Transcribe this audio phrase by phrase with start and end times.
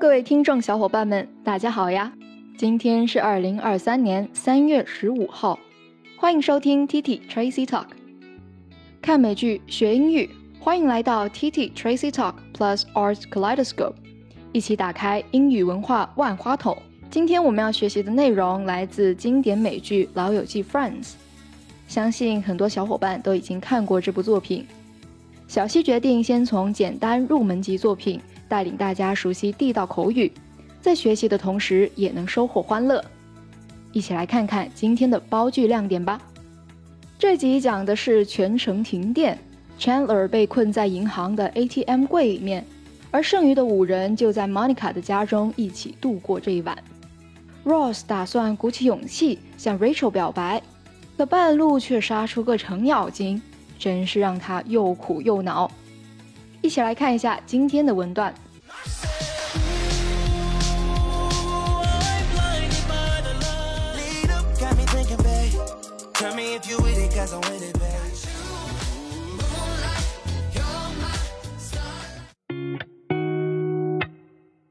[0.00, 2.10] 各位听众小伙伴们，大家好呀！
[2.56, 5.58] 今天是二零二三年三月十五号，
[6.16, 7.86] 欢迎收听 TT Tracy Talk。
[9.02, 10.28] 看美剧学英语，
[10.58, 13.92] 欢迎来到 TT Tracy Talk Plus Arts Kaleidoscope，
[14.52, 16.76] 一起打开英语文化万花筒。
[17.10, 21.12] 今天我们要学习的内容来自经典美剧《老友记》Friends，
[21.86, 24.66] 相信很多小伙伴都已经看过这部作品。
[25.46, 28.18] 小西决定先从简单入门级作品。
[28.52, 30.30] 带领大家熟悉地道口语，
[30.82, 33.02] 在学习的同时也能收获欢乐。
[33.92, 36.20] 一起来看看今天的包句亮点吧。
[37.18, 39.38] 这集讲的是全城停电
[39.78, 42.62] ，Chandler 被困在银行的 ATM 柜里面，
[43.10, 46.76] 而剩余的五人就在 Monica 的家中一起度过这一晚。
[47.64, 50.60] Ross 打算鼓起勇气向 Rachel 表白，
[51.16, 53.40] 可半路却杀出个程咬金，
[53.78, 55.70] 真是让他又苦又恼。
[56.60, 58.32] 一起来看一下今天的文段。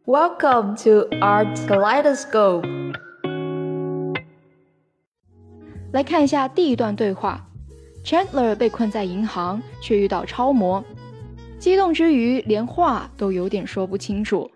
[0.04, 2.64] Welcome to Art Kaleidoscope。
[5.92, 7.44] 来看一下第一段对话：
[8.04, 10.84] Chandler 被困在银行，却遇到超模。
[11.58, 14.48] 激动之余，连话都有点说不清楚。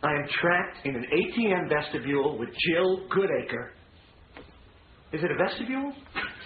[0.00, 3.66] I am trapped in an ATM vestibule with Jill Goodacre.
[5.12, 5.92] Is it a vestibule?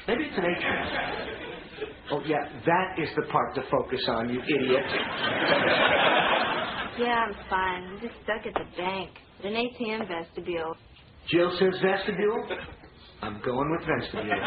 [0.07, 0.87] Maybe it's an atrium.
[2.13, 4.85] Oh, yeah, that is the part to focus on, you idiot.
[6.99, 7.85] Yeah, I'm fine.
[7.87, 9.11] I'm just stuck at the bank.
[9.39, 10.77] At an ATM vestibule.
[11.29, 12.45] Jill says vestibule.
[13.23, 14.41] I'm going with vestibule.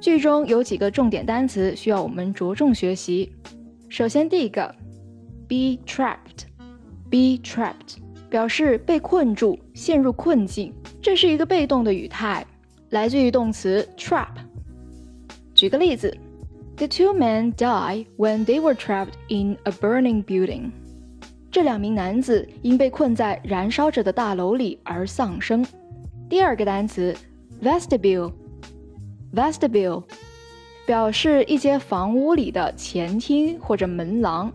[0.00, 3.30] 句中有几个重点单词需要我们着重学习。
[3.90, 4.74] 首先，第一个，
[5.46, 7.98] be trapped，be trapped
[8.30, 12.46] 表示被困住、陷入困境，这是一个被动的语态，
[12.90, 14.28] 来自于动词 trap。
[15.54, 16.16] 举个例子，
[16.76, 20.70] The two men died when they were trapped in a burning building。
[21.50, 25.66] 这两名男子因被困在燃烧着的大楼里而丧生。
[26.28, 27.14] 第二个单词，
[27.62, 30.04] vestibule。Vestibule
[30.86, 34.52] 表示一间房屋里的前厅或者门廊。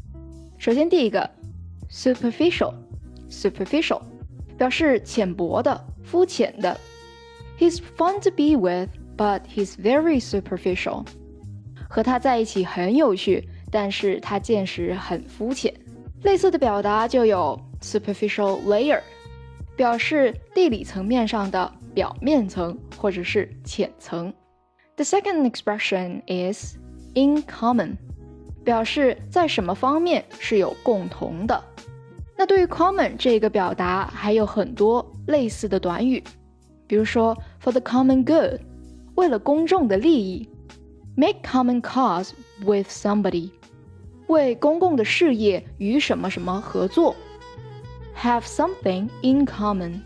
[0.58, 1.28] 首先，第一个，
[1.90, 4.00] superficial，superficial。
[4.58, 6.78] 表示浅薄的、肤浅的。
[7.58, 11.04] He's fun to be with, but he's very superficial.
[11.88, 15.73] 和他在一起很有趣， 但是他见识很肤浅。
[16.23, 18.99] 类似的表达就有 superficial layer，
[19.75, 24.33] 表示地理层面上的表面层或者是浅层。
[24.95, 26.75] The second expression is
[27.13, 27.97] in common，
[28.63, 31.63] 表示在什么方面是有共同的。
[32.35, 36.23] 那对于 common 这个表达还有很多类似的短语，
[36.87, 38.59] 比如说 for the common good，
[39.15, 40.49] 为了公众的利益
[41.15, 42.31] ；make common cause
[42.64, 43.50] with somebody，
[44.26, 47.14] 为公共的事业与什么什么合作；
[48.16, 50.00] have something in common，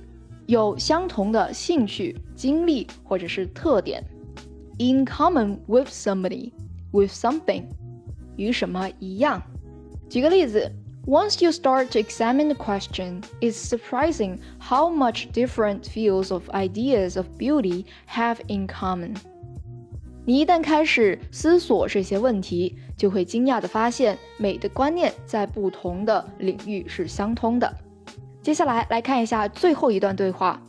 [0.47, 4.01] 有相同的兴趣、经历或者是特点；
[4.79, 7.65] in common with somebody，with something，
[8.37, 9.43] 与什么一样。
[10.09, 10.73] 举个例子。
[11.09, 17.29] Once you start to examine the question, it's surprising how much different fields of ideas of
[17.39, 19.15] beauty have in common.
[20.24, 27.74] 你一旦开始思索这些问题，就会惊讶地发现美的观念在不同的领域是相通的。
[28.42, 30.62] 接下来来看一下最后一段对话。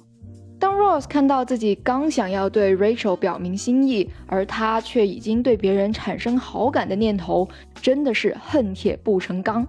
[0.58, 9.66] 当 Rose 看到自己刚想要对 Rachel 表明心意，而他却已经对别人产生好感的念头，真的是恨铁不成钢。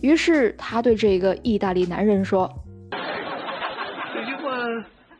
[0.00, 2.50] 于是他对这个意大利男人说
[4.14, 4.38] ：“You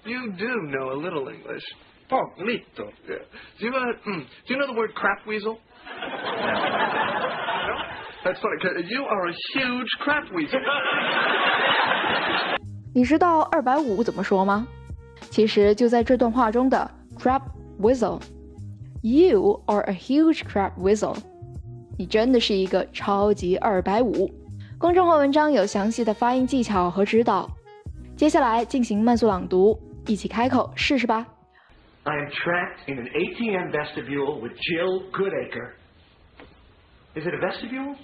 [0.04, 1.64] you do know a little English,
[2.10, 2.90] oh, little.
[3.06, 5.58] Do you uh, do you know the word crap weasel?
[8.24, 8.86] That's funny.
[8.88, 10.60] You are a huge crap weasel.
[12.94, 14.66] 你知道二百五怎么说吗？
[15.30, 17.42] 其实就在这段话中的 crap
[17.80, 18.20] weasel。
[19.02, 21.16] You are a huge crap weasel。
[21.98, 24.30] 你真的是一个超级二百五。
[24.78, 27.48] 公众号文章有详细的发音技巧和指导。
[28.16, 31.26] 接下来进行慢速朗读，一起开口试试吧。
[32.06, 35.72] I am trapped in an ATM vestibule with Jill Goodacre.
[37.16, 37.96] Is it a vestibule?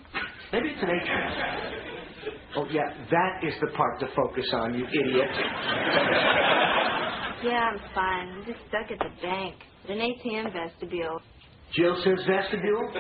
[0.53, 2.35] Maybe it's an atrium.
[2.57, 5.29] Oh, yeah, that is the part to focus on, you idiot.
[7.43, 8.29] Yeah, I'm fine.
[8.29, 9.55] I'm just stuck at the bank.
[9.85, 11.23] At an ATM vestibule.
[11.73, 12.93] Jill says vestibule.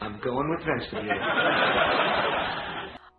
[0.00, 1.10] I'm going with vestibule.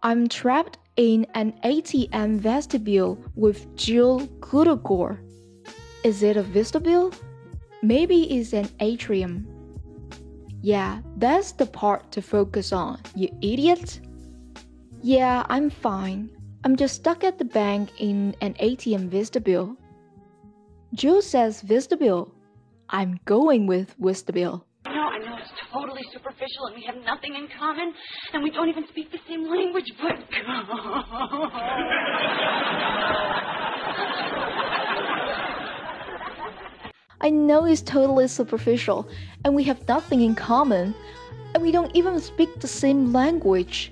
[0.01, 5.19] I'm trapped in an ATM vestibule with Jill Goodagore.
[6.05, 7.11] Is it a vestibule?
[7.81, 9.47] Maybe it's an atrium.
[10.61, 14.01] Yeah, that's the part to focus on, you idiot.
[15.01, 16.29] Yeah, I'm fine.
[16.63, 19.75] I'm just stuck at the bank in an ATM vestibule.
[20.93, 22.31] Jill says vestibule.
[22.87, 24.63] I'm going with vestibule.
[24.85, 27.91] No, I know it's totally superficial and we have nothing in common
[28.31, 30.19] and we don't even speak the same language, but
[37.25, 39.09] I know it's totally superficial
[39.43, 40.93] and we have nothing in common
[41.55, 43.91] and we don't even speak the same language.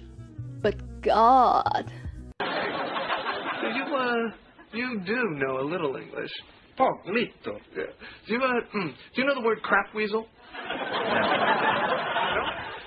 [0.62, 1.92] But God.
[2.40, 4.30] You, uh,
[4.72, 6.30] you do know a little English.
[6.78, 7.58] Poquito.
[7.76, 7.86] Yeah.
[8.28, 10.28] Do you, uh, mm, do you know the word crap weasel?
[10.70, 11.24] no?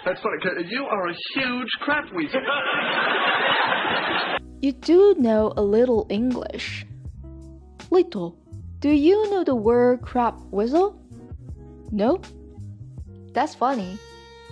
[0.04, 0.64] That's funny.
[0.70, 2.40] You are a huge crap weasel.
[4.62, 6.86] you do know a little English.
[7.90, 8.38] Little.
[8.80, 10.94] Do you know the word crab whistle?
[11.90, 12.20] No.
[13.32, 13.98] That's funny.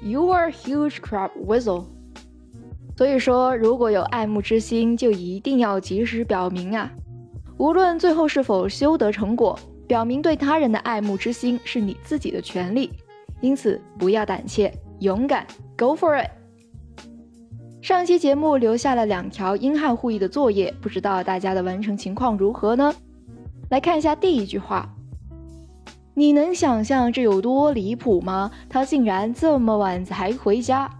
[0.02, 1.84] You are a huge crab whistle.
[2.96, 6.90] 所以说，如果有爱慕之心，就一定要及时表明啊。
[7.58, 12.90] 无论最后是否修得成果，表明对他人的爱慕之心是你自己的权利，
[13.40, 16.30] 因此不要胆怯，勇敢，Go for it！
[17.82, 22.94] 上期节目留下了两条英汉互译的作业，不知道大家的完成情况如何呢？
[23.70, 24.88] 来看一下第一句话，
[26.14, 28.50] 你能想象这有多离谱吗？
[28.68, 30.90] 他竟然这么晚才回家。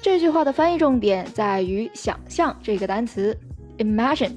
[0.00, 3.36] 这句话的翻译重点在于“想象”这个单词
[3.78, 4.36] ，Imagine。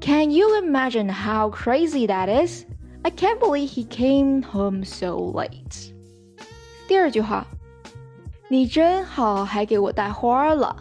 [0.00, 2.64] Can you imagine how crazy that is?
[3.02, 5.92] I can't believe he came home so late.
[6.88, 7.46] 第二句话，
[8.48, 10.74] 你真好，还给我带花了。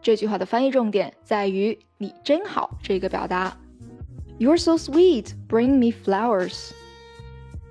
[0.00, 3.56] 这句话的翻译重点在于“你真好”这个表达。
[4.38, 6.72] You're so sweet, bring me flowers.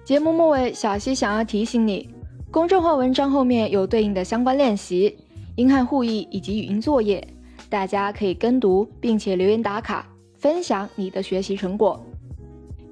[0.04, 2.10] 节目末尾，小溪想要提醒你，
[2.50, 5.16] 公众号文章后面有对应的相关练习、
[5.58, 7.28] 英汉互译以及语音作业，
[7.70, 10.08] 大家可以跟读并且留言打卡。
[10.40, 12.04] 分享你的学习成果，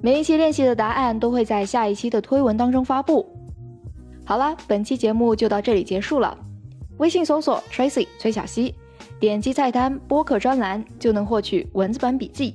[0.00, 3.28] 每一期练习的答案都会在下一期的推文当中发布。
[4.24, 6.36] 好了，本期节目就到这里结束了。
[6.98, 8.74] 微信搜索 Tracy 崔小溪，
[9.18, 12.54] 点击菜单播客专栏就能获取文字版笔记。